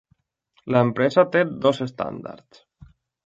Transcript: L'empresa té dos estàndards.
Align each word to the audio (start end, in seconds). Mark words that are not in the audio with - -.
L'empresa 0.75 1.25
té 1.35 1.43
dos 1.67 1.83
estàndards. 1.87 2.65